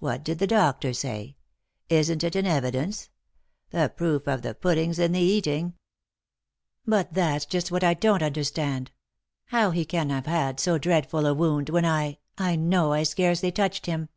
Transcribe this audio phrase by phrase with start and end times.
[0.00, 1.36] What did the doctor say?
[1.88, 3.10] Isn't it in evidence?
[3.70, 5.74] The proof of the pudding's in the eating.""
[6.84, 8.90] But that's just what I don't understand;
[9.44, 13.52] how he can have had so dreadful a wound, when I— I know I scarcely
[13.52, 14.08] touched him."